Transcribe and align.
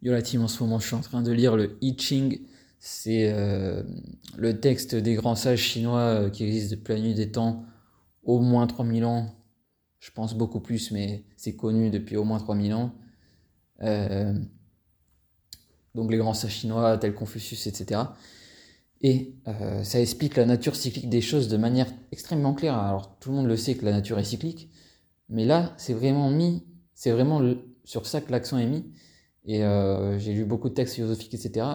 Yo 0.00 0.12
la 0.12 0.22
team, 0.22 0.42
en 0.42 0.48
ce 0.48 0.62
moment 0.62 0.78
je 0.78 0.86
suis 0.86 0.94
en 0.94 1.00
train 1.00 1.22
de 1.22 1.32
lire 1.32 1.56
le 1.56 1.76
I 1.80 1.96
Ching. 1.98 2.40
C'est 2.78 3.32
euh, 3.32 3.82
le 4.36 4.60
texte 4.60 4.94
des 4.94 5.14
grands 5.14 5.34
sages 5.34 5.58
chinois 5.58 6.00
euh, 6.00 6.30
qui 6.30 6.44
existent 6.44 6.76
depuis 6.76 6.94
la 6.94 7.00
nuit 7.00 7.14
des 7.14 7.32
temps, 7.32 7.64
au 8.22 8.38
moins 8.38 8.68
3000 8.68 9.04
ans. 9.04 9.34
Je 9.98 10.12
pense 10.12 10.34
beaucoup 10.34 10.60
plus, 10.60 10.92
mais 10.92 11.24
c'est 11.36 11.56
connu 11.56 11.90
depuis 11.90 12.16
au 12.16 12.22
moins 12.22 12.38
3000 12.38 12.74
ans. 12.74 12.94
Euh, 13.82 14.32
donc 15.96 16.12
les 16.12 16.18
grands 16.18 16.34
sages 16.34 16.52
chinois 16.52 16.96
tels 16.98 17.14
Confucius, 17.14 17.66
etc. 17.66 18.02
Et 19.00 19.34
ça 19.82 20.00
explique 20.00 20.36
la 20.36 20.44
nature 20.44 20.74
cyclique 20.76 21.08
des 21.08 21.20
choses 21.20 21.48
de 21.48 21.56
manière 21.56 21.86
extrêmement 22.12 22.54
claire. 22.54 22.76
Alors 22.76 23.18
tout 23.18 23.30
le 23.30 23.36
monde 23.36 23.46
le 23.46 23.56
sait 23.56 23.74
que 23.74 23.84
la 23.84 23.92
nature 23.92 24.18
est 24.18 24.24
cyclique, 24.24 24.70
mais 25.28 25.44
là 25.44 25.74
c'est 25.76 25.92
vraiment 25.92 26.30
mis, 26.30 26.64
c'est 26.94 27.10
vraiment 27.10 27.40
sur 27.84 28.06
ça 28.06 28.20
que 28.20 28.30
l'accent 28.30 28.58
est 28.58 28.66
mis. 28.66 28.84
Et 29.48 29.64
euh, 29.64 30.18
j'ai 30.18 30.34
lu 30.34 30.44
beaucoup 30.44 30.68
de 30.68 30.74
textes 30.74 30.94
philosophiques, 30.94 31.34
etc. 31.34 31.66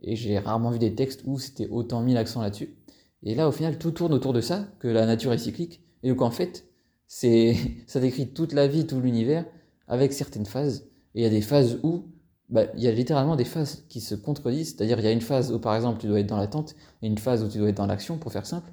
Et 0.00 0.14
j'ai 0.16 0.38
rarement 0.38 0.70
vu 0.70 0.78
des 0.78 0.94
textes 0.94 1.22
où 1.26 1.38
c'était 1.40 1.68
autant 1.68 2.02
mis 2.02 2.14
l'accent 2.14 2.40
là-dessus. 2.40 2.76
Et 3.24 3.34
là, 3.34 3.48
au 3.48 3.52
final, 3.52 3.78
tout 3.78 3.90
tourne 3.90 4.14
autour 4.14 4.32
de 4.32 4.40
ça, 4.40 4.68
que 4.78 4.86
la 4.88 5.06
nature 5.06 5.32
est 5.32 5.38
cyclique. 5.38 5.82
Et 6.04 6.08
donc, 6.10 6.22
en 6.22 6.30
fait, 6.30 6.66
c'est, 7.08 7.56
ça 7.88 8.00
décrit 8.00 8.28
toute 8.32 8.52
la 8.52 8.68
vie, 8.68 8.86
tout 8.86 9.00
l'univers, 9.00 9.44
avec 9.88 10.12
certaines 10.12 10.46
phases. 10.46 10.88
Et 11.14 11.20
il 11.20 11.22
y 11.24 11.26
a 11.26 11.30
des 11.30 11.42
phases 11.42 11.80
où, 11.82 12.06
bah, 12.48 12.66
il 12.76 12.82
y 12.82 12.86
a 12.86 12.92
littéralement 12.92 13.34
des 13.34 13.44
phases 13.44 13.84
qui 13.88 14.00
se 14.00 14.14
contredisent. 14.14 14.76
C'est-à-dire, 14.76 15.00
il 15.00 15.04
y 15.04 15.08
a 15.08 15.12
une 15.12 15.20
phase 15.20 15.52
où, 15.52 15.58
par 15.58 15.74
exemple, 15.74 16.00
tu 16.00 16.06
dois 16.06 16.20
être 16.20 16.28
dans 16.28 16.36
l'attente, 16.36 16.76
et 17.02 17.08
une 17.08 17.18
phase 17.18 17.42
où 17.42 17.48
tu 17.48 17.58
dois 17.58 17.70
être 17.70 17.76
dans 17.76 17.86
l'action, 17.86 18.18
pour 18.18 18.32
faire 18.32 18.46
simple. 18.46 18.70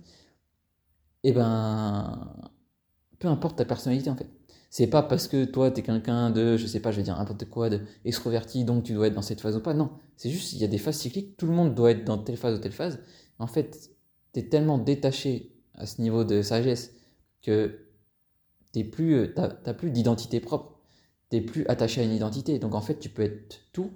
Et 1.24 1.32
ben, 1.34 2.36
peu 3.20 3.28
importe 3.28 3.58
ta 3.58 3.66
personnalité, 3.66 4.12
en 4.12 4.16
fait. 4.16 4.30
C'est 4.70 4.88
pas 4.88 5.02
parce 5.02 5.28
que 5.28 5.46
toi, 5.46 5.72
tu 5.72 5.80
es 5.80 5.84
quelqu'un 5.84 6.30
de, 6.30 6.58
je 6.58 6.68
sais 6.68 6.80
pas, 6.80 6.92
je 6.92 6.98
vais 6.98 7.04
dire 7.04 7.18
n'importe 7.18 7.46
quoi, 7.46 7.70
de 7.70 7.82
extroverti, 8.06 8.66
donc 8.66 8.84
tu 8.84 8.94
dois 8.94 9.08
être 9.08 9.14
dans 9.14 9.22
cette 9.22 9.42
phase 9.42 9.56
ou 9.56 9.62
pas. 9.62 9.74
Non, 9.74 9.92
c'est 10.18 10.30
juste, 10.30 10.54
il 10.54 10.60
y 10.60 10.64
a 10.64 10.68
des 10.68 10.78
phases 10.78 10.98
cycliques, 10.98 11.38
tout 11.38 11.48
le 11.48 11.54
monde 11.54 11.74
doit 11.74 11.92
être 11.92 12.04
dans 12.04 12.18
telle 12.18 12.38
phase 12.38 12.58
ou 12.58 12.62
telle 12.62 12.74
phase. 12.74 13.00
En 13.40 13.48
fait, 13.48 13.92
tu 14.34 14.40
es 14.40 14.44
tellement 14.50 14.78
détaché 14.78 15.54
à 15.76 15.86
ce 15.86 16.02
niveau 16.02 16.24
de 16.24 16.42
sagesse 16.42 16.94
que 17.42 17.88
tu 18.74 18.84
plus, 18.86 19.16
euh, 19.16 19.34
t'as 19.36 19.74
plus 19.74 19.92
d'identité 19.92 20.40
propre. 20.40 20.80
Tu 21.30 21.42
plus 21.42 21.66
attaché 21.68 22.02
à 22.02 22.04
une 22.04 22.14
identité. 22.14 22.60
Donc 22.60 22.76
en 22.76 22.82
fait, 22.82 23.00
tu 23.00 23.10
peux 23.10 23.24
être 23.24 23.62
tout 23.74 23.92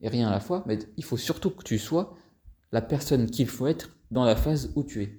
et 0.00 0.08
rien 0.08 0.28
à 0.28 0.30
la 0.30 0.40
fois, 0.40 0.62
mais 0.66 0.78
il 0.96 1.04
faut 1.04 1.16
surtout 1.16 1.50
que 1.50 1.62
tu 1.62 1.78
sois 1.78 2.16
la 2.72 2.82
personne 2.82 3.30
qu'il 3.30 3.48
faut 3.48 3.66
être 3.66 3.96
dans 4.10 4.24
la 4.24 4.36
phase 4.36 4.72
où 4.76 4.84
tu 4.84 5.02
es. 5.02 5.18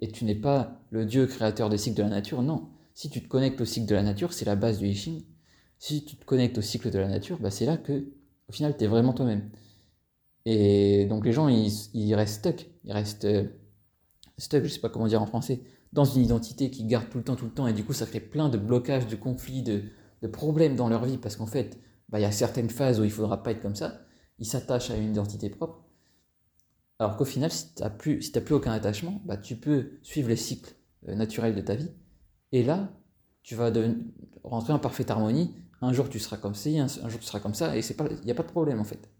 Et 0.00 0.08
tu 0.08 0.24
n'es 0.24 0.34
pas 0.34 0.80
le 0.90 1.06
Dieu 1.06 1.26
créateur 1.26 1.70
des 1.70 1.78
cycles 1.78 1.96
de 1.96 2.02
la 2.02 2.08
nature, 2.08 2.42
non 2.42 2.68
si 2.94 3.10
tu 3.10 3.22
te 3.22 3.28
connectes 3.28 3.60
au 3.60 3.64
cycle 3.64 3.86
de 3.86 3.94
la 3.94 4.02
nature, 4.02 4.32
c'est 4.32 4.44
la 4.44 4.56
base 4.56 4.78
du 4.78 4.88
I 4.88 5.26
Si 5.78 6.04
tu 6.04 6.16
te 6.16 6.24
connectes 6.24 6.58
au 6.58 6.62
cycle 6.62 6.90
de 6.90 6.98
la 6.98 7.08
nature, 7.08 7.38
bah 7.38 7.50
c'est 7.50 7.66
là 7.66 7.76
que, 7.76 8.06
au 8.48 8.52
final, 8.52 8.76
tu 8.76 8.84
es 8.84 8.86
vraiment 8.86 9.12
toi-même. 9.12 9.50
Et 10.44 11.06
donc 11.06 11.24
les 11.24 11.32
gens, 11.32 11.48
ils, 11.48 12.14
restent 12.14 12.40
stuck. 12.40 12.70
Ils 12.84 12.92
restent 12.92 13.24
euh, 13.24 13.44
stuck, 14.38 14.64
je 14.64 14.68
sais 14.68 14.80
pas 14.80 14.88
comment 14.88 15.06
dire 15.06 15.22
en 15.22 15.26
français, 15.26 15.62
dans 15.92 16.04
une 16.04 16.22
identité 16.22 16.70
qui 16.70 16.84
garde 16.84 17.08
tout 17.08 17.18
le 17.18 17.24
temps, 17.24 17.36
tout 17.36 17.44
le 17.46 17.52
temps. 17.52 17.66
Et 17.66 17.72
du 17.72 17.84
coup, 17.84 17.92
ça 17.92 18.06
crée 18.06 18.20
plein 18.20 18.48
de 18.48 18.58
blocages, 18.58 19.06
de 19.06 19.16
conflits, 19.16 19.62
de, 19.62 19.84
problèmes 20.32 20.76
dans 20.76 20.88
leur 20.88 21.04
vie. 21.04 21.18
Parce 21.18 21.36
qu'en 21.36 21.46
fait, 21.46 21.78
bah, 22.08 22.18
il 22.18 22.22
y 22.22 22.26
a 22.26 22.32
certaines 22.32 22.70
phases 22.70 23.00
où 23.00 23.04
il 23.04 23.10
faudra 23.10 23.42
pas 23.42 23.52
être 23.52 23.62
comme 23.62 23.76
ça. 23.76 24.02
Ils 24.38 24.46
s'attachent 24.46 24.90
à 24.90 24.96
une 24.96 25.10
identité 25.10 25.48
propre. 25.50 25.84
Alors 26.98 27.16
qu'au 27.16 27.24
final, 27.24 27.50
si 27.50 27.74
tu 27.74 27.82
n'as 27.82 27.90
plus, 27.90 28.22
si 28.22 28.32
plus 28.32 28.54
aucun 28.54 28.72
attachement, 28.72 29.20
bah, 29.24 29.36
tu 29.36 29.56
peux 29.56 29.98
suivre 30.02 30.28
les 30.28 30.36
cycles 30.36 30.74
euh, 31.08 31.14
naturels 31.14 31.54
de 31.54 31.60
ta 31.60 31.74
vie 31.74 31.90
et 32.52 32.62
là, 32.62 32.90
tu 33.42 33.54
vas 33.54 33.72
rentrer 34.44 34.72
en 34.72 34.78
parfaite 34.78 35.10
harmonie. 35.10 35.54
Un 35.80 35.92
jour, 35.92 36.08
tu 36.08 36.20
seras 36.20 36.36
comme 36.36 36.54
ci, 36.54 36.78
un, 36.78 36.86
jour, 36.86 37.18
tu 37.18 37.26
seras 37.26 37.40
comme 37.40 37.54
ça, 37.54 37.76
et 37.76 37.80
il 37.80 38.24
n'y 38.24 38.30
a 38.30 38.34
pas 38.34 38.42
de 38.44 38.48
problème 38.48 38.78
en 38.78 38.84
fait. 38.84 39.10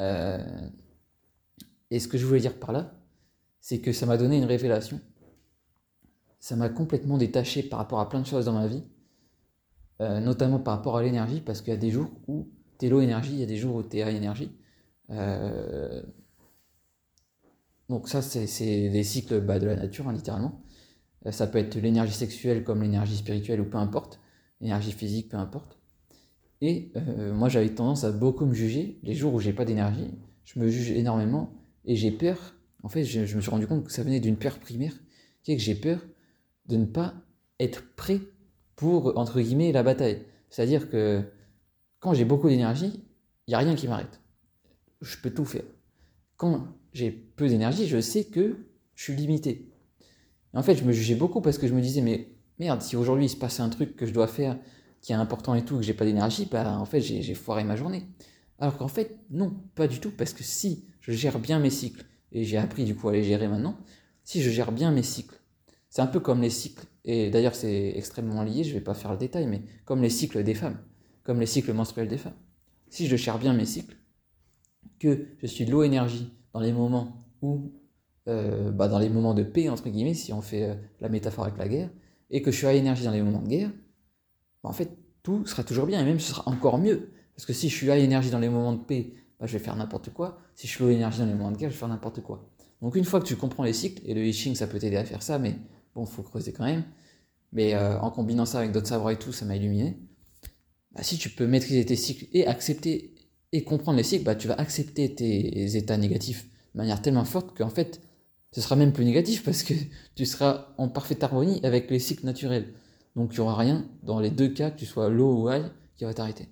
Euh, 0.00 0.68
et 1.90 2.00
ce 2.00 2.08
que 2.08 2.18
je 2.18 2.26
voulais 2.26 2.40
dire 2.40 2.58
par 2.58 2.72
là, 2.72 2.92
c'est 3.60 3.80
que 3.80 3.92
ça 3.92 4.06
m'a 4.06 4.16
donné 4.16 4.38
une 4.38 4.44
révélation. 4.44 5.00
Ça 6.40 6.56
m'a 6.56 6.70
complètement 6.70 7.18
détaché 7.18 7.62
par 7.62 7.78
rapport 7.78 8.00
à 8.00 8.08
plein 8.08 8.20
de 8.20 8.26
choses 8.26 8.46
dans 8.46 8.54
ma 8.54 8.66
vie, 8.66 8.82
euh, 10.00 10.20
notamment 10.20 10.58
par 10.58 10.76
rapport 10.76 10.96
à 10.96 11.02
l'énergie, 11.02 11.40
parce 11.40 11.60
qu'il 11.60 11.72
y 11.72 11.76
a 11.76 11.80
des 11.80 11.90
jours 11.90 12.10
où 12.26 12.48
tu 12.78 12.86
es 12.86 12.88
low 12.88 13.00
énergie, 13.00 13.32
il 13.32 13.40
y 13.40 13.42
a 13.42 13.46
des 13.46 13.58
jours 13.58 13.76
où 13.76 13.82
tu 13.82 13.98
es 13.98 14.00
high 14.00 14.16
énergie. 14.16 14.50
Euh, 15.10 16.02
donc 17.88 18.08
ça, 18.08 18.22
c'est 18.22 18.88
des 18.88 19.04
cycles 19.04 19.44
de 19.44 19.66
la 19.66 19.76
nature, 19.76 20.08
hein, 20.08 20.12
littéralement. 20.12 20.62
Euh, 21.26 21.32
ça 21.32 21.46
peut 21.46 21.58
être 21.58 21.76
l'énergie 21.76 22.12
sexuelle 22.12 22.64
comme 22.64 22.82
l'énergie 22.82 23.16
spirituelle 23.16 23.60
ou 23.60 23.64
peu 23.64 23.78
importe, 23.78 24.20
l'énergie 24.60 24.92
physique, 24.92 25.28
peu 25.28 25.36
importe. 25.36 25.78
Et 26.60 26.92
euh, 26.96 27.32
moi 27.32 27.48
j'avais 27.48 27.70
tendance 27.70 28.04
à 28.04 28.12
beaucoup 28.12 28.46
me 28.46 28.54
juger. 28.54 28.98
Les 29.02 29.14
jours 29.14 29.34
où 29.34 29.40
j'ai 29.40 29.52
pas 29.52 29.64
d'énergie, 29.64 30.10
je 30.44 30.58
me 30.58 30.68
juge 30.68 30.90
énormément 30.90 31.52
et 31.84 31.96
j'ai 31.96 32.10
peur. 32.10 32.54
En 32.82 32.88
fait, 32.88 33.04
je, 33.04 33.20
me 33.20 33.40
suis 33.40 33.50
rendu 33.50 33.66
compte 33.66 33.84
que 33.84 33.92
ça 33.92 34.02
venait 34.02 34.20
d'une 34.20 34.36
peur 34.36 34.58
primaire, 34.58 34.94
qui 35.42 35.52
est 35.52 35.56
que 35.56 35.62
j'ai 35.62 35.74
peur 35.74 36.00
de 36.66 36.76
ne 36.76 36.86
pas 36.86 37.14
être 37.58 37.94
prêt 37.94 38.20
pour, 38.76 39.18
entre 39.18 39.40
guillemets, 39.40 39.72
la 39.72 39.82
bataille. 39.82 40.24
C'est-à-dire 40.48 40.88
que 40.88 41.22
quand 41.98 42.14
j'ai 42.14 42.24
beaucoup 42.24 42.48
d'énergie, 42.48 43.04
il 43.46 43.50
n'y 43.50 43.54
a 43.54 43.58
rien 43.58 43.74
qui 43.74 43.86
m'arrête. 43.86 44.20
Je 45.02 45.16
peux 45.18 45.30
tout 45.30 45.44
faire. 45.44 45.64
Quand 46.36 46.68
j'ai 46.94 47.10
peu 47.10 47.48
d'énergie, 47.48 47.86
je 47.86 48.00
sais 48.00 48.24
que 48.24 48.56
je 48.94 49.02
suis 49.02 49.14
limité 49.14 49.70
en 50.58 50.62
fait, 50.62 50.76
je 50.76 50.84
me 50.84 50.92
jugeais 50.92 51.14
beaucoup 51.14 51.40
parce 51.40 51.58
que 51.58 51.66
je 51.68 51.74
me 51.74 51.80
disais, 51.80 52.00
mais 52.00 52.28
merde, 52.58 52.82
si 52.82 52.96
aujourd'hui 52.96 53.26
il 53.26 53.28
se 53.28 53.36
passe 53.36 53.60
un 53.60 53.68
truc 53.68 53.96
que 53.96 54.06
je 54.06 54.12
dois 54.12 54.26
faire 54.26 54.58
qui 55.00 55.12
est 55.12 55.16
important 55.16 55.54
et 55.54 55.64
tout, 55.64 55.76
que 55.76 55.82
j'ai 55.82 55.94
pas 55.94 56.04
d'énergie, 56.04 56.46
bah 56.50 56.78
en 56.78 56.84
fait 56.84 57.00
j'ai 57.00 57.34
foiré 57.34 57.64
ma 57.64 57.76
journée. 57.76 58.06
Alors 58.58 58.76
qu'en 58.76 58.88
fait, 58.88 59.18
non, 59.30 59.54
pas 59.74 59.88
du 59.88 60.00
tout, 60.00 60.10
parce 60.10 60.34
que 60.34 60.44
si 60.44 60.84
je 61.00 61.12
gère 61.12 61.38
bien 61.38 61.58
mes 61.58 61.70
cycles, 61.70 62.04
et 62.32 62.44
j'ai 62.44 62.58
appris 62.58 62.84
du 62.84 62.94
coup 62.94 63.08
à 63.08 63.12
les 63.12 63.24
gérer 63.24 63.48
maintenant, 63.48 63.78
si 64.24 64.42
je 64.42 64.50
gère 64.50 64.72
bien 64.72 64.90
mes 64.90 65.02
cycles, 65.02 65.40
c'est 65.88 66.02
un 66.02 66.06
peu 66.06 66.20
comme 66.20 66.42
les 66.42 66.50
cycles, 66.50 66.84
et 67.04 67.30
d'ailleurs 67.30 67.54
c'est 67.54 67.94
extrêmement 67.96 68.42
lié, 68.42 68.62
je 68.62 68.74
vais 68.74 68.82
pas 68.82 68.94
faire 68.94 69.12
le 69.12 69.18
détail, 69.18 69.46
mais 69.46 69.62
comme 69.86 70.02
les 70.02 70.10
cycles 70.10 70.44
des 70.44 70.54
femmes, 70.54 70.78
comme 71.22 71.40
les 71.40 71.46
cycles 71.46 71.72
menstruels 71.72 72.08
des 72.08 72.18
femmes. 72.18 72.36
Si 72.90 73.06
je 73.06 73.16
gère 73.16 73.38
bien 73.38 73.54
mes 73.54 73.64
cycles, 73.64 73.96
que 74.98 75.28
je 75.40 75.46
suis 75.46 75.64
de 75.64 75.70
low 75.70 75.82
énergie 75.82 76.30
dans 76.52 76.60
les 76.60 76.72
moments 76.72 77.16
où 77.40 77.72
euh, 78.28 78.70
bah, 78.70 78.88
dans 78.88 78.98
les 78.98 79.08
moments 79.08 79.34
de 79.34 79.42
paix, 79.42 79.68
entre 79.68 79.88
guillemets, 79.88 80.14
si 80.14 80.32
on 80.32 80.42
fait 80.42 80.70
euh, 80.70 80.74
la 81.00 81.08
métaphore 81.08 81.44
avec 81.44 81.58
la 81.58 81.68
guerre, 81.68 81.90
et 82.30 82.42
que 82.42 82.50
je 82.50 82.56
suis 82.56 82.66
à 82.66 82.74
énergie 82.74 83.04
dans 83.04 83.10
les 83.10 83.22
moments 83.22 83.42
de 83.42 83.48
guerre, 83.48 83.70
bah, 84.62 84.70
en 84.70 84.72
fait, 84.72 84.90
tout 85.22 85.46
sera 85.46 85.64
toujours 85.64 85.86
bien, 85.86 86.00
et 86.00 86.04
même 86.04 86.20
ce 86.20 86.30
sera 86.30 86.48
encore 86.48 86.78
mieux. 86.78 87.10
Parce 87.34 87.46
que 87.46 87.52
si 87.52 87.68
je 87.68 87.74
suis 87.74 87.90
à 87.90 87.98
énergie 87.98 88.30
dans 88.30 88.38
les 88.38 88.48
moments 88.48 88.72
de 88.72 88.82
paix, 88.82 89.14
bah, 89.38 89.46
je 89.46 89.52
vais 89.52 89.64
faire 89.64 89.76
n'importe 89.76 90.10
quoi. 90.12 90.38
Si 90.54 90.66
je 90.66 90.72
suis 90.72 90.84
à 90.84 90.90
énergie 90.90 91.20
dans 91.20 91.26
les 91.26 91.34
moments 91.34 91.50
de 91.50 91.56
guerre, 91.56 91.70
je 91.70 91.74
vais 91.74 91.80
faire 91.80 91.88
n'importe 91.88 92.20
quoi. 92.22 92.46
Donc 92.82 92.96
une 92.96 93.04
fois 93.04 93.20
que 93.20 93.26
tu 93.26 93.36
comprends 93.36 93.64
les 93.64 93.72
cycles, 93.72 94.02
et 94.06 94.14
le 94.14 94.24
I 94.24 94.56
ça 94.56 94.66
peut 94.66 94.78
t'aider 94.78 94.96
à 94.96 95.04
faire 95.04 95.22
ça, 95.22 95.38
mais 95.38 95.56
bon, 95.94 96.04
faut 96.06 96.22
creuser 96.22 96.52
quand 96.52 96.64
même. 96.64 96.84
Mais 97.52 97.74
euh, 97.74 97.98
en 98.00 98.10
combinant 98.10 98.46
ça 98.46 98.58
avec 98.58 98.72
d'autres 98.72 98.86
savoirs 98.86 99.12
et 99.12 99.18
tout, 99.18 99.32
ça 99.32 99.44
m'a 99.44 99.56
illuminé. 99.56 99.98
Bah, 100.92 101.02
si 101.02 101.18
tu 101.18 101.30
peux 101.30 101.46
maîtriser 101.46 101.84
tes 101.84 101.96
cycles 101.96 102.26
et 102.32 102.46
accepter 102.46 103.14
et 103.52 103.64
comprendre 103.64 103.98
les 103.98 104.04
cycles, 104.04 104.24
bah, 104.24 104.34
tu 104.34 104.48
vas 104.48 104.54
accepter 104.54 105.14
tes 105.14 105.76
états 105.76 105.96
négatifs 105.96 106.46
de 106.74 106.78
manière 106.78 107.02
tellement 107.02 107.24
forte 107.24 107.56
qu'en 107.56 107.68
fait, 107.68 108.00
ce 108.52 108.60
sera 108.60 108.76
même 108.76 108.92
plus 108.92 109.04
négatif 109.04 109.44
parce 109.44 109.62
que 109.62 109.74
tu 110.14 110.26
seras 110.26 110.68
en 110.76 110.88
parfaite 110.88 111.22
harmonie 111.22 111.60
avec 111.62 111.90
les 111.90 111.98
cycles 111.98 112.26
naturels. 112.26 112.74
Donc 113.16 113.32
il 113.32 113.36
n'y 113.36 113.40
aura 113.40 113.56
rien 113.56 113.86
dans 114.02 114.20
les 114.20 114.30
deux 114.30 114.48
cas, 114.48 114.70
que 114.70 114.78
tu 114.78 114.86
sois 114.86 115.08
low 115.08 115.42
ou 115.42 115.50
high, 115.50 115.70
qui 115.96 116.04
va 116.04 116.14
t'arrêter. 116.14 116.48